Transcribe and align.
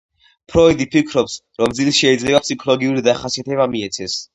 ფროიდი 0.53 0.87
ფიქრობს, 0.95 1.37
რომ 1.61 1.77
ძილს 1.83 2.01
შეიძლება 2.01 2.45
ფსიქოლოგიური 2.49 3.09
დახასიათება 3.13 3.75
მიეცეს. 3.77 4.23